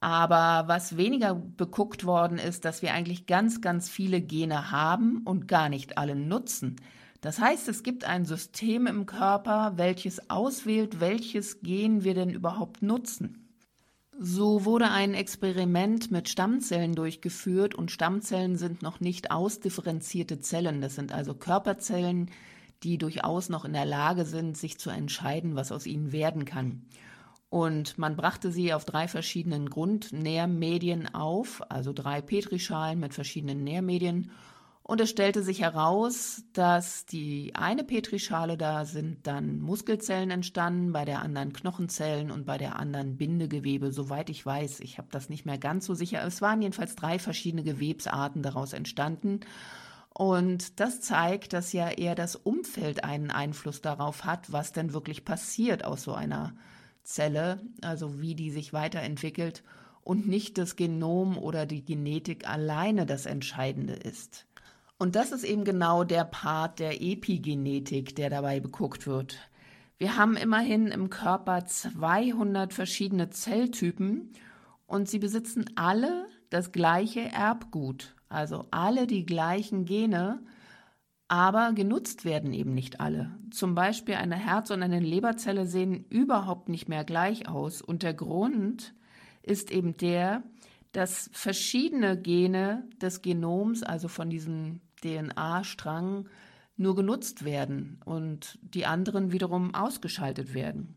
Aber 0.00 0.68
was 0.68 0.98
weniger 0.98 1.34
beguckt 1.34 2.04
worden 2.04 2.38
ist, 2.38 2.66
dass 2.66 2.82
wir 2.82 2.92
eigentlich 2.92 3.24
ganz, 3.24 3.62
ganz 3.62 3.88
viele 3.88 4.20
Gene 4.20 4.70
haben 4.70 5.22
und 5.24 5.48
gar 5.48 5.70
nicht 5.70 5.96
alle 5.96 6.14
nutzen. 6.14 6.76
Das 7.22 7.40
heißt, 7.40 7.68
es 7.68 7.84
gibt 7.84 8.04
ein 8.04 8.26
System 8.26 8.86
im 8.86 9.06
Körper, 9.06 9.72
welches 9.76 10.28
auswählt, 10.28 11.00
welches 11.00 11.62
Gen 11.62 12.04
wir 12.04 12.12
denn 12.12 12.28
überhaupt 12.30 12.82
nutzen. 12.82 13.45
So 14.18 14.64
wurde 14.64 14.90
ein 14.90 15.12
Experiment 15.12 16.10
mit 16.10 16.30
Stammzellen 16.30 16.94
durchgeführt 16.94 17.74
und 17.74 17.90
Stammzellen 17.90 18.56
sind 18.56 18.80
noch 18.80 18.98
nicht 18.98 19.30
ausdifferenzierte 19.30 20.40
Zellen. 20.40 20.80
Das 20.80 20.94
sind 20.94 21.12
also 21.12 21.34
Körperzellen, 21.34 22.30
die 22.82 22.96
durchaus 22.96 23.50
noch 23.50 23.66
in 23.66 23.74
der 23.74 23.84
Lage 23.84 24.24
sind, 24.24 24.56
sich 24.56 24.78
zu 24.78 24.88
entscheiden, 24.88 25.54
was 25.54 25.70
aus 25.70 25.86
ihnen 25.86 26.12
werden 26.12 26.46
kann. 26.46 26.86
Und 27.50 27.98
man 27.98 28.16
brachte 28.16 28.50
sie 28.50 28.72
auf 28.72 28.86
drei 28.86 29.06
verschiedenen 29.06 29.68
Grundnährmedien 29.68 31.14
auf, 31.14 31.62
also 31.70 31.92
drei 31.92 32.22
Petrischalen 32.22 32.98
mit 32.98 33.12
verschiedenen 33.12 33.64
Nährmedien 33.64 34.30
und 34.88 35.00
es 35.00 35.10
stellte 35.10 35.42
sich 35.42 35.62
heraus, 35.62 36.44
dass 36.52 37.06
die 37.06 37.56
eine 37.56 37.82
Petrischale, 37.82 38.56
da 38.56 38.84
sind 38.84 39.26
dann 39.26 39.58
Muskelzellen 39.58 40.30
entstanden, 40.30 40.92
bei 40.92 41.04
der 41.04 41.22
anderen 41.22 41.52
Knochenzellen 41.52 42.30
und 42.30 42.46
bei 42.46 42.56
der 42.56 42.78
anderen 42.78 43.16
Bindegewebe, 43.16 43.90
soweit 43.90 44.30
ich 44.30 44.46
weiß. 44.46 44.78
Ich 44.78 44.98
habe 44.98 45.08
das 45.10 45.28
nicht 45.28 45.44
mehr 45.44 45.58
ganz 45.58 45.86
so 45.86 45.94
sicher. 45.94 46.24
Es 46.24 46.40
waren 46.40 46.62
jedenfalls 46.62 46.94
drei 46.94 47.18
verschiedene 47.18 47.64
Gewebsarten 47.64 48.42
daraus 48.44 48.74
entstanden. 48.74 49.40
Und 50.10 50.78
das 50.78 51.00
zeigt, 51.00 51.52
dass 51.52 51.72
ja 51.72 51.90
eher 51.90 52.14
das 52.14 52.36
Umfeld 52.36 53.02
einen 53.02 53.32
Einfluss 53.32 53.80
darauf 53.80 54.24
hat, 54.24 54.52
was 54.52 54.72
denn 54.72 54.92
wirklich 54.92 55.24
passiert 55.24 55.84
aus 55.84 56.04
so 56.04 56.14
einer 56.14 56.54
Zelle, 57.02 57.60
also 57.82 58.20
wie 58.20 58.36
die 58.36 58.52
sich 58.52 58.72
weiterentwickelt 58.72 59.64
und 60.04 60.28
nicht 60.28 60.58
das 60.58 60.76
Genom 60.76 61.38
oder 61.38 61.66
die 61.66 61.84
Genetik 61.84 62.48
alleine 62.48 63.04
das 63.04 63.26
Entscheidende 63.26 63.94
ist. 63.94 64.46
Und 64.98 65.14
das 65.14 65.30
ist 65.30 65.44
eben 65.44 65.64
genau 65.64 66.04
der 66.04 66.24
Part 66.24 66.78
der 66.78 67.02
Epigenetik, 67.02 68.16
der 68.16 68.30
dabei 68.30 68.60
beguckt 68.60 69.06
wird. 69.06 69.38
Wir 69.98 70.16
haben 70.16 70.36
immerhin 70.36 70.88
im 70.88 71.10
Körper 71.10 71.64
200 71.64 72.72
verschiedene 72.72 73.28
Zelltypen 73.30 74.32
und 74.86 75.08
sie 75.08 75.18
besitzen 75.18 75.66
alle 75.74 76.26
das 76.48 76.72
gleiche 76.72 77.20
Erbgut, 77.20 78.14
also 78.28 78.66
alle 78.70 79.06
die 79.06 79.26
gleichen 79.26 79.84
Gene, 79.84 80.42
aber 81.28 81.72
genutzt 81.72 82.24
werden 82.24 82.52
eben 82.52 82.72
nicht 82.72 83.00
alle. 83.00 83.34
Zum 83.50 83.74
Beispiel 83.74 84.14
eine 84.14 84.36
Herz- 84.36 84.70
und 84.70 84.82
eine 84.82 85.00
Leberzelle 85.00 85.66
sehen 85.66 86.04
überhaupt 86.08 86.68
nicht 86.68 86.88
mehr 86.88 87.04
gleich 87.04 87.48
aus 87.48 87.82
und 87.82 88.02
der 88.02 88.14
Grund 88.14 88.94
ist 89.42 89.70
eben 89.70 89.96
der, 89.96 90.42
dass 90.92 91.28
verschiedene 91.32 92.20
Gene 92.20 92.88
des 93.00 93.22
Genoms, 93.22 93.82
also 93.82 94.08
von 94.08 94.30
diesen 94.30 94.80
DNA-Strang 95.06 96.28
nur 96.76 96.94
genutzt 96.94 97.44
werden 97.44 98.00
und 98.04 98.58
die 98.62 98.86
anderen 98.86 99.32
wiederum 99.32 99.74
ausgeschaltet 99.74 100.54
werden. 100.54 100.94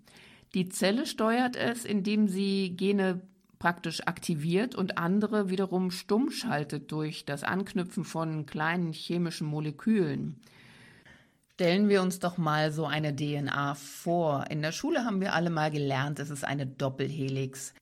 Die 0.53 0.67
Zelle 0.67 1.05
steuert 1.05 1.55
es, 1.55 1.85
indem 1.85 2.27
sie 2.27 2.75
Gene 2.75 3.21
praktisch 3.59 4.07
aktiviert 4.07 4.73
und 4.73 4.97
andere 4.97 5.49
wiederum 5.49 5.91
stumm 5.91 6.31
schaltet 6.31 6.91
durch 6.91 7.25
das 7.25 7.43
Anknüpfen 7.43 8.03
von 8.03 8.45
kleinen 8.45 8.93
chemischen 8.93 9.47
Molekülen. 9.47 10.41
Stellen 11.53 11.89
wir 11.89 12.01
uns 12.01 12.19
doch 12.19 12.37
mal 12.37 12.71
so 12.71 12.85
eine 12.85 13.13
DNA 13.13 13.75
vor. 13.75 14.45
In 14.49 14.61
der 14.61 14.71
Schule 14.71 15.03
haben 15.03 15.19
wir 15.19 15.33
alle 15.33 15.49
mal 15.49 15.69
gelernt, 15.71 16.19
es 16.19 16.29
ist 16.29 16.45
eine 16.45 16.65
Doppelhelix. 16.65 17.73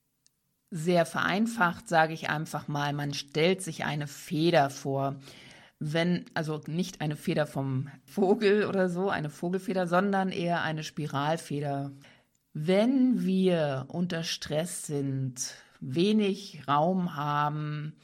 Sehr 0.70 1.06
vereinfacht 1.06 1.88
sage 1.88 2.12
ich 2.12 2.28
einfach 2.28 2.68
mal, 2.68 2.92
man 2.92 3.14
stellt 3.14 3.62
sich 3.62 3.84
eine 3.84 4.08
Feder 4.08 4.68
vor 4.68 5.16
wenn, 5.80 6.24
also 6.34 6.60
nicht 6.66 7.00
eine 7.00 7.16
Feder 7.16 7.46
vom 7.46 7.88
Vogel 8.04 8.66
oder 8.66 8.88
so, 8.88 9.10
eine 9.10 9.30
Vogelfeder, 9.30 9.86
sondern 9.86 10.30
eher 10.30 10.62
eine 10.62 10.82
Spiralfeder. 10.82 11.92
Wenn 12.52 13.24
wir 13.24 13.86
unter 13.88 14.24
Stress 14.24 14.86
sind, 14.86 15.54
wenig 15.80 16.66
Raum 16.66 17.14
haben 17.14 17.94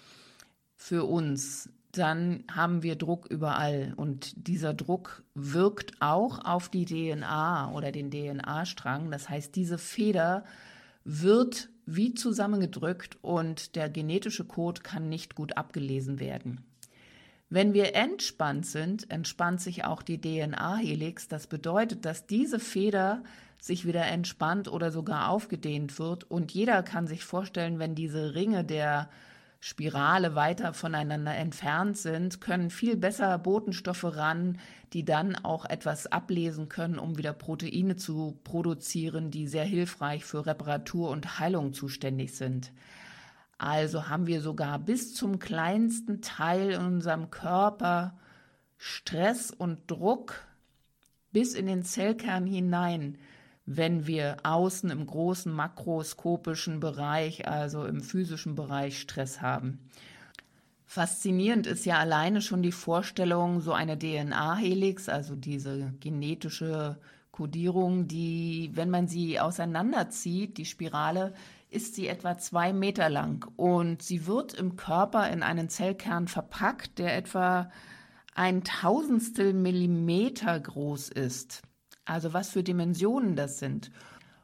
für 0.76 1.04
uns, 1.04 1.68
dann 1.90 2.44
haben 2.50 2.82
wir 2.82 2.96
Druck 2.96 3.26
überall 3.26 3.94
und 3.96 4.48
dieser 4.48 4.74
Druck 4.74 5.22
wirkt 5.34 5.94
auch 6.00 6.44
auf 6.44 6.68
die 6.68 6.84
DNA 6.84 7.72
oder 7.72 7.92
den 7.92 8.10
DNA-Strang. 8.10 9.10
Das 9.10 9.28
heißt, 9.28 9.54
diese 9.54 9.78
Feder 9.78 10.44
wird 11.04 11.68
wie 11.86 12.14
zusammengedrückt 12.14 13.18
und 13.22 13.76
der 13.76 13.88
genetische 13.90 14.44
Code 14.44 14.82
kann 14.82 15.08
nicht 15.08 15.34
gut 15.34 15.56
abgelesen 15.56 16.18
werden. 16.18 16.64
Wenn 17.50 17.74
wir 17.74 17.94
entspannt 17.94 18.66
sind, 18.66 19.10
entspannt 19.10 19.60
sich 19.60 19.84
auch 19.84 20.02
die 20.02 20.20
DNA-Helix. 20.20 21.28
Das 21.28 21.46
bedeutet, 21.46 22.04
dass 22.04 22.26
diese 22.26 22.58
Feder 22.58 23.22
sich 23.60 23.86
wieder 23.86 24.04
entspannt 24.06 24.68
oder 24.68 24.90
sogar 24.90 25.30
aufgedehnt 25.30 25.98
wird. 25.98 26.24
Und 26.24 26.52
jeder 26.52 26.82
kann 26.82 27.06
sich 27.06 27.24
vorstellen, 27.24 27.78
wenn 27.78 27.94
diese 27.94 28.34
Ringe 28.34 28.64
der 28.64 29.08
Spirale 29.60 30.34
weiter 30.34 30.74
voneinander 30.74 31.34
entfernt 31.34 31.96
sind, 31.96 32.42
können 32.42 32.68
viel 32.68 32.98
besser 32.98 33.38
Botenstoffe 33.38 34.04
ran, 34.04 34.58
die 34.92 35.06
dann 35.06 35.36
auch 35.36 35.64
etwas 35.64 36.06
ablesen 36.06 36.68
können, 36.68 36.98
um 36.98 37.16
wieder 37.16 37.32
Proteine 37.32 37.96
zu 37.96 38.38
produzieren, 38.44 39.30
die 39.30 39.48
sehr 39.48 39.64
hilfreich 39.64 40.26
für 40.26 40.44
Reparatur 40.44 41.08
und 41.08 41.38
Heilung 41.38 41.72
zuständig 41.72 42.34
sind. 42.34 42.72
Also 43.58 44.08
haben 44.08 44.26
wir 44.26 44.40
sogar 44.40 44.78
bis 44.78 45.14
zum 45.14 45.38
kleinsten 45.38 46.20
Teil 46.20 46.73
in 46.73 46.80
unserem 46.80 47.30
Körper 47.30 48.18
Stress 48.76 49.50
und 49.50 49.90
Druck 49.90 50.44
bis 51.32 51.54
in 51.54 51.66
den 51.66 51.82
Zellkern 51.82 52.46
hinein, 52.46 53.18
wenn 53.66 54.06
wir 54.06 54.37
außen 54.42 54.90
im 54.90 55.06
großen 55.06 55.52
makroskopischen 55.52 56.80
Bereich, 56.80 57.49
also 57.49 57.84
im 57.87 58.02
physischen 58.02 58.54
Bereich 58.54 59.00
Stress 59.00 59.40
haben. 59.40 59.78
Faszinierend 60.84 61.66
ist 61.66 61.87
ja 61.87 61.99
alleine 61.99 62.40
schon 62.40 62.62
die 62.62 62.73
Vorstellung, 62.73 63.61
so 63.61 63.73
eine 63.73 63.99
DNA-Helix, 63.99 65.08
also 65.08 65.34
diese 65.34 65.94
genetische 65.99 66.99
Kodierung, 67.32 68.06
die, 68.06 68.70
wenn 68.75 68.90
man 68.90 69.08
sie 69.08 69.40
auseinanderzieht, 69.40 70.56
die 70.56 70.66
Spirale, 70.66 71.34
ist 71.74 71.94
sie 71.94 72.08
etwa 72.08 72.38
zwei 72.38 72.72
Meter 72.72 73.08
lang 73.08 73.50
und 73.56 74.02
sie 74.02 74.26
wird 74.26 74.54
im 74.54 74.76
Körper 74.76 75.28
in 75.30 75.42
einen 75.42 75.68
Zellkern 75.68 76.28
verpackt, 76.28 76.98
der 76.98 77.16
etwa 77.16 77.70
ein 78.34 78.64
Tausendstel 78.64 79.52
Millimeter 79.52 80.58
groß 80.58 81.08
ist. 81.10 81.62
Also 82.04 82.32
was 82.32 82.50
für 82.50 82.62
Dimensionen 82.62 83.36
das 83.36 83.58
sind. 83.58 83.90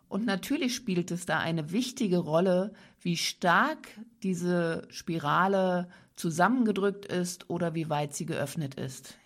Und 0.08 0.26
natürlich 0.26 0.74
spielt 0.74 1.10
es 1.10 1.24
da 1.24 1.38
eine 1.38 1.70
wichtige 1.70 2.18
Rolle, 2.18 2.72
wie 3.00 3.16
stark 3.16 3.88
diese 4.22 4.88
Spirale 4.90 5.88
zusammengedrückt 6.16 7.06
ist 7.06 7.48
oder 7.48 7.74
wie 7.74 7.88
weit 7.88 8.14
sie 8.14 8.26
geöffnet 8.26 8.74
ist. 8.74 9.16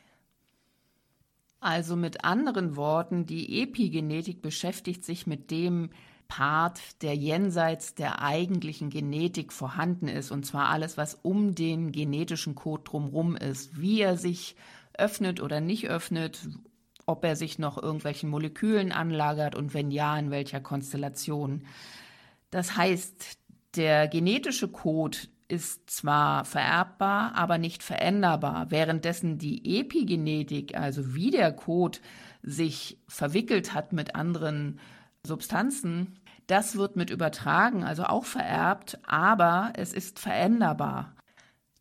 Also 1.60 1.96
mit 1.96 2.24
anderen 2.24 2.76
Worten, 2.76 3.24
die 3.24 3.62
Epigenetik 3.62 4.42
beschäftigt 4.42 5.04
sich 5.04 5.26
mit 5.26 5.50
dem 5.50 5.88
Part, 6.28 7.02
der 7.02 7.14
jenseits 7.14 7.94
der 7.94 8.22
eigentlichen 8.22 8.90
Genetik 8.90 9.52
vorhanden 9.52 10.08
ist, 10.08 10.30
und 10.30 10.44
zwar 10.44 10.68
alles, 10.68 10.96
was 10.96 11.14
um 11.22 11.54
den 11.54 11.92
genetischen 11.92 12.54
Code 12.54 12.84
drumherum 12.84 13.36
ist, 13.36 13.80
wie 13.80 14.00
er 14.00 14.16
sich 14.16 14.56
öffnet 14.94 15.40
oder 15.40 15.60
nicht 15.60 15.88
öffnet, 15.88 16.48
ob 17.06 17.24
er 17.24 17.36
sich 17.36 17.58
noch 17.58 17.82
irgendwelchen 17.82 18.30
Molekülen 18.30 18.92
anlagert 18.92 19.54
und 19.54 19.74
wenn 19.74 19.90
ja, 19.90 20.18
in 20.18 20.30
welcher 20.30 20.60
Konstellation. 20.60 21.64
Das 22.50 22.76
heißt, 22.76 23.38
der 23.76 24.08
genetische 24.08 24.68
Code 24.68 25.18
ist 25.48 25.90
zwar 25.90 26.44
vererbbar, 26.44 27.34
aber 27.34 27.58
nicht 27.58 27.82
veränderbar, 27.82 28.70
währenddessen 28.70 29.38
die 29.38 29.78
Epigenetik, 29.80 30.76
also 30.76 31.14
wie 31.14 31.30
der 31.30 31.52
Code 31.52 31.98
sich 32.42 32.98
verwickelt 33.08 33.74
hat 33.74 33.92
mit 33.92 34.14
anderen 34.14 34.80
Substanzen, 35.26 36.18
das 36.46 36.76
wird 36.76 36.96
mit 36.96 37.10
übertragen, 37.10 37.84
also 37.84 38.04
auch 38.04 38.24
vererbt, 38.24 38.98
aber 39.06 39.72
es 39.76 39.92
ist 39.92 40.18
veränderbar. 40.18 41.14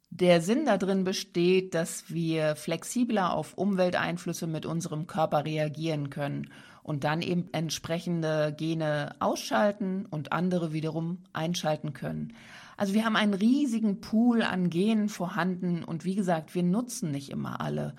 Der 0.10 0.42
Sinn 0.42 0.66
darin 0.66 1.04
besteht, 1.04 1.74
dass 1.74 2.06
wir 2.08 2.56
flexibler 2.56 3.34
auf 3.34 3.58
Umwelteinflüsse 3.58 4.48
mit 4.48 4.66
unserem 4.66 5.08
Körper 5.08 5.44
reagieren 5.44 6.10
können 6.12 6.50
und 6.84 7.04
dann 7.04 7.22
eben 7.22 7.50
entsprechende 7.52 8.54
Gene 8.56 9.16
ausschalten 9.20 10.06
und 10.06 10.32
andere 10.32 10.72
wiederum 10.72 11.24
einschalten 11.34 11.94
können. 11.94 12.34
Also 12.78 12.94
wir 12.94 13.06
haben 13.06 13.16
einen 13.16 13.34
riesigen 13.34 14.02
Pool 14.02 14.44
an 14.44 14.70
Genen 14.70 15.10
vorhanden 15.10 15.84
und 15.84 16.06
wie 16.06 16.16
gesagt, 16.16 16.54
wir 16.54 16.64
nutzen 16.64 17.12
nicht 17.12 17.30
immer 17.30 17.60
alle. 17.62 17.96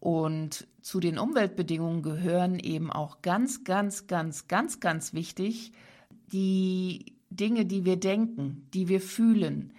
Und 0.00 0.66
zu 0.80 1.00
den 1.00 1.18
Umweltbedingungen 1.18 2.02
gehören 2.02 2.58
eben 2.58 2.90
auch 2.92 3.22
ganz, 3.22 3.64
ganz, 3.64 4.06
ganz, 4.06 4.48
ganz, 4.48 4.80
ganz 4.80 5.12
wichtig 5.12 5.72
die 6.32 7.16
Dinge, 7.30 7.66
die 7.66 7.84
wir 7.84 7.98
denken, 7.98 8.68
die 8.72 8.88
wir 8.88 9.00
fühlen, 9.00 9.72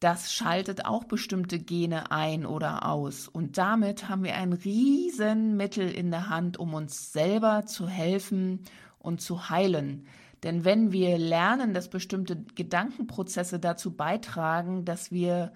das 0.00 0.32
schaltet 0.32 0.86
auch 0.86 1.04
bestimmte 1.04 1.58
Gene 1.58 2.12
ein 2.12 2.46
oder 2.46 2.86
aus. 2.86 3.26
Und 3.26 3.58
damit 3.58 4.08
haben 4.08 4.22
wir 4.22 4.36
ein 4.36 4.52
Riesenmittel 4.52 5.90
in 5.90 6.10
der 6.10 6.28
Hand, 6.28 6.56
um 6.56 6.74
uns 6.74 7.12
selber 7.12 7.66
zu 7.66 7.88
helfen 7.88 8.60
und 9.00 9.20
zu 9.20 9.50
heilen. 9.50 10.06
Denn 10.44 10.64
wenn 10.64 10.92
wir 10.92 11.18
lernen, 11.18 11.74
dass 11.74 11.90
bestimmte 11.90 12.44
Gedankenprozesse 12.54 13.58
dazu 13.58 13.96
beitragen, 13.96 14.84
dass 14.84 15.10
wir 15.10 15.52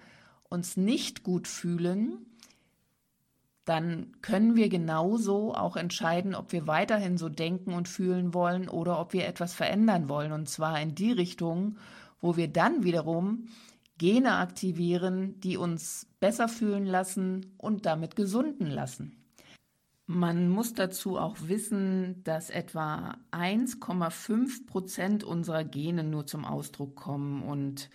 uns 0.49 0.75
nicht 0.75 1.23
gut 1.23 1.47
fühlen, 1.47 2.25
dann 3.65 4.11
können 4.21 4.55
wir 4.55 4.67
genauso 4.67 5.53
auch 5.53 5.77
entscheiden, 5.77 6.35
ob 6.35 6.51
wir 6.51 6.67
weiterhin 6.67 7.17
so 7.17 7.29
denken 7.29 7.73
und 7.73 7.87
fühlen 7.87 8.33
wollen 8.33 8.67
oder 8.67 8.99
ob 8.99 9.13
wir 9.13 9.25
etwas 9.25 9.53
verändern 9.53 10.09
wollen. 10.09 10.33
Und 10.33 10.49
zwar 10.49 10.81
in 10.81 10.95
die 10.95 11.11
Richtung, 11.11 11.77
wo 12.19 12.35
wir 12.35 12.49
dann 12.49 12.83
wiederum 12.83 13.47
Gene 13.97 14.33
aktivieren, 14.33 15.39
die 15.39 15.55
uns 15.55 16.07
besser 16.19 16.49
fühlen 16.49 16.85
lassen 16.85 17.53
und 17.57 17.85
damit 17.85 18.15
gesunden 18.15 18.67
lassen. 18.67 19.23
Man 20.05 20.49
muss 20.49 20.73
dazu 20.73 21.17
auch 21.17 21.37
wissen, 21.47 22.21
dass 22.25 22.49
etwa 22.49 23.15
1,5 23.31 24.67
Prozent 24.67 25.23
unserer 25.23 25.63
Gene 25.63 26.03
nur 26.03 26.27
zum 26.27 26.43
Ausdruck 26.43 26.95
kommen 26.95 27.43
und 27.43 27.89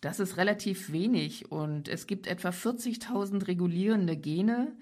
das 0.00 0.20
ist 0.20 0.36
relativ 0.36 0.92
wenig 0.92 1.50
und 1.50 1.88
es 1.88 2.06
gibt 2.06 2.28
etwa 2.28 2.50
40.000 2.50 3.48
regulierende 3.48 4.16
Gene, 4.16 4.76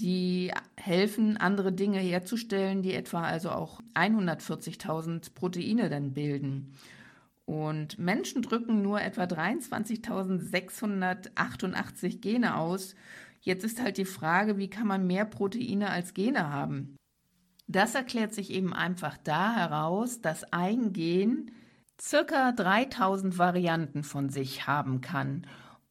die 0.00 0.52
helfen, 0.76 1.36
andere 1.36 1.72
Dinge 1.72 1.98
herzustellen, 1.98 2.82
die 2.82 2.94
etwa 2.94 3.22
also 3.22 3.50
auch 3.50 3.80
140.000 3.94 5.34
Proteine 5.34 5.88
dann 5.88 6.12
bilden. 6.12 6.74
Und 7.46 7.98
Menschen 7.98 8.42
drücken 8.42 8.82
nur 8.82 9.00
etwa 9.00 9.24
23.688 9.24 12.20
Gene 12.20 12.56
aus. 12.56 12.94
Jetzt 13.40 13.64
ist 13.64 13.80
halt 13.80 13.96
die 13.96 14.04
Frage, 14.04 14.58
wie 14.58 14.68
kann 14.68 14.88
man 14.88 15.06
mehr 15.06 15.24
Proteine 15.24 15.88
als 15.90 16.12
Gene 16.12 16.50
haben? 16.50 16.96
Das 17.68 17.94
erklärt 17.94 18.34
sich 18.34 18.50
eben 18.50 18.72
einfach 18.72 19.16
da 19.18 19.54
heraus, 19.54 20.20
dass 20.20 20.52
ein 20.52 20.92
Gen 20.92 21.52
circa 22.00 22.50
3000 22.52 23.38
Varianten 23.38 24.02
von 24.02 24.28
sich 24.28 24.66
haben 24.66 25.00
kann. 25.00 25.46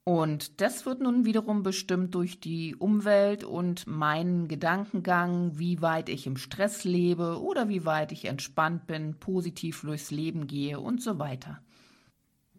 Und 0.07 0.61
das 0.61 0.85
wird 0.85 1.01
nun 1.01 1.25
wiederum 1.25 1.63
bestimmt 1.63 2.13
durch 2.13 2.39
die 2.39 2.75
Umwelt 2.75 3.43
und 3.43 3.87
meinen 3.87 4.47
Gedankengang, 4.47 5.57
wie 5.57 5.81
weit 5.81 6.09
ich 6.09 6.27
im 6.27 6.37
Stress 6.37 6.83
lebe 6.83 7.41
oder 7.41 7.69
wie 7.69 7.85
weit 7.85 8.11
ich 8.11 8.25
entspannt 8.25 8.85
bin, 8.85 9.15
positiv 9.15 9.81
durchs 9.81 10.11
Leben 10.11 10.45
gehe 10.45 10.79
und 10.79 11.01
so 11.01 11.17
weiter. 11.17 11.59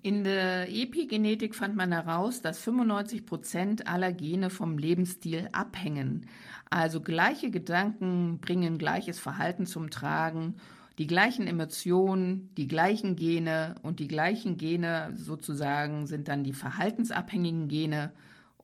In 0.02 0.24
der 0.24 0.68
Epigenetik 0.68 1.54
fand 1.54 1.76
man 1.76 1.92
heraus, 1.92 2.42
dass 2.42 2.58
95 2.58 3.24
Prozent 3.24 3.86
aller 3.86 4.12
Gene 4.12 4.50
vom 4.50 4.76
Lebensstil 4.76 5.48
abhängen. 5.52 6.26
Also 6.68 7.00
gleiche 7.00 7.52
Gedanken 7.52 8.40
bringen 8.40 8.76
gleiches 8.76 9.20
Verhalten 9.20 9.66
zum 9.66 9.90
Tragen 9.90 10.56
die 10.98 11.06
gleichen 11.06 11.46
Emotionen, 11.46 12.54
die 12.56 12.68
gleichen 12.68 13.16
Gene 13.16 13.74
und 13.82 14.00
die 14.00 14.08
gleichen 14.08 14.56
Gene 14.56 15.12
sozusagen 15.14 16.06
sind 16.06 16.28
dann 16.28 16.42
die 16.42 16.54
verhaltensabhängigen 16.54 17.68
Gene 17.68 18.12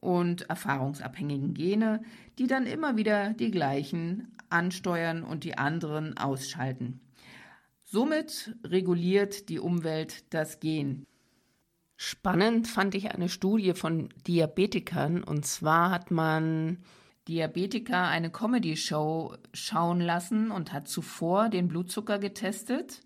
und 0.00 0.42
erfahrungsabhängigen 0.48 1.54
Gene, 1.54 2.02
die 2.38 2.46
dann 2.46 2.66
immer 2.66 2.96
wieder 2.96 3.34
die 3.34 3.50
gleichen 3.50 4.34
ansteuern 4.48 5.22
und 5.22 5.44
die 5.44 5.58
anderen 5.58 6.16
ausschalten. 6.16 7.00
Somit 7.84 8.56
reguliert 8.64 9.50
die 9.50 9.58
Umwelt 9.58 10.24
das 10.32 10.60
Gen. 10.60 11.04
Spannend 11.96 12.66
fand 12.66 12.94
ich 12.94 13.12
eine 13.12 13.28
Studie 13.28 13.74
von 13.74 14.08
Diabetikern 14.26 15.22
und 15.22 15.44
zwar 15.44 15.90
hat 15.90 16.10
man 16.10 16.78
Diabetiker 17.28 18.08
eine 18.08 18.30
Comedy-Show 18.30 19.36
schauen 19.52 20.00
lassen 20.00 20.50
und 20.50 20.72
hat 20.72 20.88
zuvor 20.88 21.48
den 21.48 21.68
Blutzucker 21.68 22.18
getestet. 22.18 23.00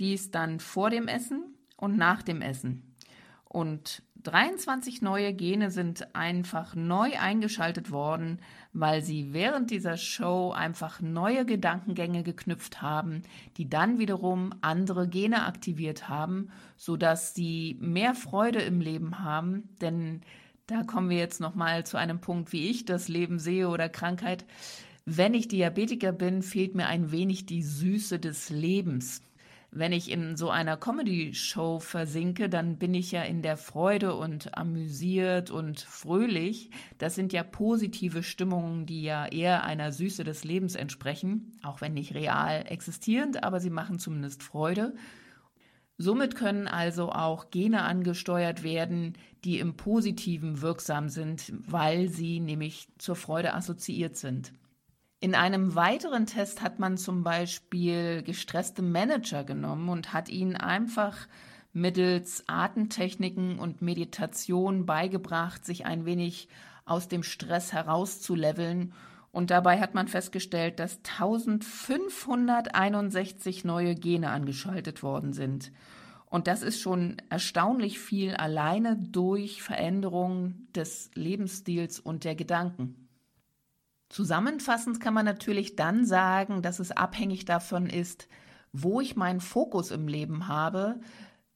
Dies 0.00 0.30
dann 0.30 0.58
vor 0.58 0.90
dem 0.90 1.06
Essen 1.06 1.56
und 1.76 1.96
nach 1.96 2.22
dem 2.22 2.42
Essen. 2.42 2.96
Und 3.44 4.02
23 4.22 5.02
neue 5.02 5.34
Gene 5.34 5.70
sind 5.70 6.14
einfach 6.14 6.74
neu 6.74 7.10
eingeschaltet 7.18 7.90
worden, 7.90 8.38
weil 8.72 9.02
sie 9.02 9.32
während 9.32 9.70
dieser 9.70 9.96
Show 9.96 10.52
einfach 10.52 11.00
neue 11.00 11.44
Gedankengänge 11.44 12.22
geknüpft 12.22 12.80
haben, 12.80 13.22
die 13.56 13.68
dann 13.68 13.98
wiederum 13.98 14.54
andere 14.60 15.08
Gene 15.08 15.44
aktiviert 15.44 16.08
haben, 16.08 16.50
sodass 16.76 17.34
sie 17.34 17.76
mehr 17.80 18.14
Freude 18.14 18.60
im 18.60 18.80
Leben 18.80 19.18
haben, 19.18 19.68
denn 19.80 20.22
da 20.66 20.82
kommen 20.84 21.10
wir 21.10 21.18
jetzt 21.18 21.40
noch 21.40 21.54
mal 21.54 21.84
zu 21.84 21.96
einem 21.96 22.20
Punkt, 22.20 22.52
wie 22.52 22.70
ich 22.70 22.84
das 22.84 23.08
Leben 23.08 23.38
sehe 23.38 23.68
oder 23.68 23.88
Krankheit. 23.88 24.44
Wenn 25.04 25.34
ich 25.34 25.48
Diabetiker 25.48 26.12
bin, 26.12 26.42
fehlt 26.42 26.74
mir 26.74 26.86
ein 26.86 27.10
wenig 27.10 27.46
die 27.46 27.62
Süße 27.62 28.18
des 28.18 28.50
Lebens. 28.50 29.22
Wenn 29.74 29.92
ich 29.92 30.10
in 30.10 30.36
so 30.36 30.50
einer 30.50 30.76
Comedy-Show 30.76 31.80
versinke, 31.80 32.50
dann 32.50 32.76
bin 32.76 32.92
ich 32.92 33.10
ja 33.10 33.22
in 33.22 33.40
der 33.40 33.56
Freude 33.56 34.14
und 34.14 34.56
amüsiert 34.56 35.50
und 35.50 35.80
fröhlich. 35.80 36.70
Das 36.98 37.14
sind 37.14 37.32
ja 37.32 37.42
positive 37.42 38.22
Stimmungen, 38.22 38.84
die 38.84 39.02
ja 39.02 39.26
eher 39.26 39.64
einer 39.64 39.90
Süße 39.90 40.24
des 40.24 40.44
Lebens 40.44 40.74
entsprechen, 40.74 41.52
auch 41.62 41.80
wenn 41.80 41.94
nicht 41.94 42.14
real 42.14 42.66
existierend, 42.68 43.42
aber 43.44 43.60
sie 43.60 43.70
machen 43.70 43.98
zumindest 43.98 44.42
Freude. 44.42 44.94
Somit 46.02 46.34
können 46.34 46.66
also 46.66 47.12
auch 47.12 47.50
Gene 47.50 47.82
angesteuert 47.82 48.64
werden, 48.64 49.16
die 49.44 49.60
im 49.60 49.76
Positiven 49.76 50.60
wirksam 50.60 51.08
sind, 51.08 51.52
weil 51.68 52.08
sie 52.08 52.40
nämlich 52.40 52.88
zur 52.98 53.14
Freude 53.14 53.54
assoziiert 53.54 54.16
sind. 54.16 54.52
In 55.20 55.36
einem 55.36 55.76
weiteren 55.76 56.26
Test 56.26 56.60
hat 56.60 56.80
man 56.80 56.96
zum 56.96 57.22
Beispiel 57.22 58.24
gestresste 58.24 58.82
Manager 58.82 59.44
genommen 59.44 59.88
und 59.90 60.12
hat 60.12 60.28
ihnen 60.28 60.56
einfach 60.56 61.28
mittels 61.72 62.42
Atemtechniken 62.48 63.60
und 63.60 63.80
Meditation 63.80 64.86
beigebracht, 64.86 65.64
sich 65.64 65.86
ein 65.86 66.04
wenig 66.04 66.48
aus 66.84 67.06
dem 67.06 67.22
Stress 67.22 67.72
herauszuleveln. 67.72 68.92
Und 69.32 69.50
dabei 69.50 69.80
hat 69.80 69.94
man 69.94 70.06
festgestellt, 70.08 70.78
dass 70.78 70.98
1561 70.98 73.64
neue 73.64 73.94
Gene 73.94 74.28
angeschaltet 74.30 75.02
worden 75.02 75.32
sind. 75.32 75.72
Und 76.26 76.46
das 76.46 76.62
ist 76.62 76.80
schon 76.80 77.16
erstaunlich 77.30 77.98
viel 77.98 78.34
alleine 78.34 78.96
durch 78.96 79.62
Veränderung 79.62 80.66
des 80.74 81.10
Lebensstils 81.14 81.98
und 81.98 82.24
der 82.24 82.34
Gedanken. 82.34 83.08
Zusammenfassend 84.10 85.00
kann 85.00 85.14
man 85.14 85.24
natürlich 85.24 85.76
dann 85.76 86.04
sagen, 86.04 86.60
dass 86.60 86.78
es 86.78 86.90
abhängig 86.90 87.46
davon 87.46 87.86
ist, 87.86 88.28
wo 88.72 89.00
ich 89.00 89.16
meinen 89.16 89.40
Fokus 89.40 89.90
im 89.90 90.08
Leben 90.08 90.48
habe, 90.48 91.00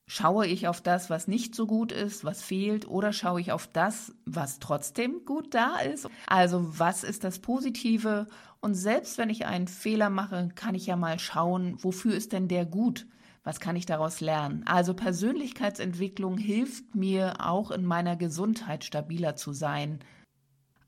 Schaue 0.08 0.46
ich 0.46 0.68
auf 0.68 0.80
das, 0.80 1.10
was 1.10 1.26
nicht 1.26 1.56
so 1.56 1.66
gut 1.66 1.90
ist, 1.90 2.24
was 2.24 2.40
fehlt, 2.40 2.86
oder 2.86 3.12
schaue 3.12 3.40
ich 3.40 3.50
auf 3.50 3.66
das, 3.66 4.14
was 4.24 4.60
trotzdem 4.60 5.24
gut 5.24 5.52
da 5.52 5.78
ist? 5.78 6.08
Also 6.28 6.78
was 6.78 7.02
ist 7.02 7.24
das 7.24 7.40
Positive? 7.40 8.28
Und 8.60 8.74
selbst 8.76 9.18
wenn 9.18 9.30
ich 9.30 9.46
einen 9.46 9.66
Fehler 9.66 10.08
mache, 10.08 10.48
kann 10.54 10.76
ich 10.76 10.86
ja 10.86 10.94
mal 10.94 11.18
schauen, 11.18 11.76
wofür 11.82 12.14
ist 12.14 12.32
denn 12.32 12.46
der 12.46 12.64
gut? 12.64 13.08
Was 13.42 13.58
kann 13.58 13.74
ich 13.74 13.84
daraus 13.86 14.20
lernen? 14.20 14.62
Also 14.64 14.94
Persönlichkeitsentwicklung 14.94 16.38
hilft 16.38 16.94
mir 16.94 17.44
auch 17.44 17.72
in 17.72 17.84
meiner 17.84 18.14
Gesundheit 18.14 18.84
stabiler 18.84 19.34
zu 19.34 19.52
sein, 19.52 19.98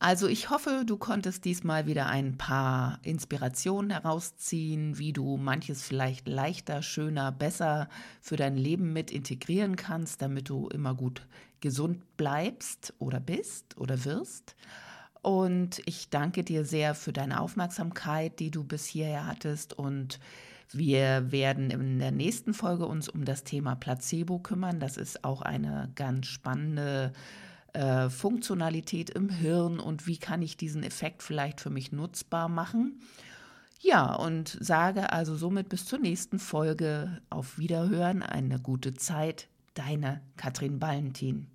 also 0.01 0.29
ich 0.29 0.51
hoffe, 0.51 0.85
du 0.87 0.97
konntest 0.97 1.45
diesmal 1.45 1.87
wieder 1.87 2.07
ein 2.07 2.39
paar 2.39 3.01
Inspirationen 3.03 3.91
herausziehen, 3.91 4.99
wie 4.99 5.13
du 5.13 5.37
manches 5.37 5.83
vielleicht 5.83 6.29
leichter, 6.29 6.83
schöner, 6.83 7.33
besser 7.33 7.89
für 8.21 8.37
dein 8.37 8.57
Leben 8.57 8.93
mit 8.93 9.11
integrieren 9.11 9.75
kannst, 9.77 10.23
damit 10.23 10.49
du 10.49 10.69
immer 10.69 10.95
gut 10.95 11.27
gesund 11.61 12.17
bleibst 12.17 12.95
oder 12.99 13.19
bist 13.19 13.77
oder 13.77 14.05
wirst. 14.05 14.55
Und 15.21 15.83
ich 15.85 16.11
danke 16.11 16.45
dir 16.45 16.65
sehr 16.65 16.95
für 16.95 17.13
deine 17.13 17.41
Aufmerksamkeit, 17.41 18.39
die 18.39 18.53
du 18.53 18.63
bis 18.63 18.87
hierher 18.87 19.27
hattest 19.27 19.75
und 19.77 20.21
wir 20.71 21.33
werden 21.33 21.71
in 21.71 21.99
der 21.99 22.13
nächsten 22.13 22.53
Folge 22.53 22.87
uns 22.87 23.09
um 23.09 23.25
das 23.25 23.43
Thema 23.43 23.75
Placebo 23.75 24.39
kümmern. 24.39 24.81
Das 24.81 24.99
ist 24.99 25.25
auch 25.25 25.41
eine 25.41 25.91
ganz 25.95 26.27
spannende 26.27 27.13
äh, 27.75 28.09
Funktionalität 28.09 29.11
im 29.11 29.29
Hirn 29.29 29.79
und 29.79 30.07
wie 30.07 30.17
kann 30.17 30.43
ich 30.43 30.57
diesen 30.57 30.83
Effekt 30.83 31.23
vielleicht 31.23 31.61
für 31.61 31.71
mich 31.71 31.93
nutzbar 31.93 32.49
machen. 32.49 33.01
Ja, 33.81 34.15
und 34.15 34.57
sage 34.61 35.13
also 35.13 35.37
somit 35.37 35.69
bis 35.69 35.85
zur 35.85 35.99
nächsten 35.99 36.39
Folge. 36.39 37.21
Auf 37.31 37.59
Wiederhören, 37.59 38.23
eine 38.23 38.59
gute 38.59 38.95
Zeit. 38.95 39.49
Deine 39.75 40.21
Katrin 40.37 40.79
Ballentin. 40.81 41.47